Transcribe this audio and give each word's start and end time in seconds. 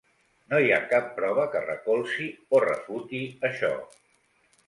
No 0.51 0.59
hi 0.61 0.71
ha 0.75 0.79
cap 0.93 1.11
prova 1.17 1.43
que 1.55 1.61
recolzi 1.65 2.27
o 2.59 2.63
refuti 2.65 3.23
això. 3.51 3.73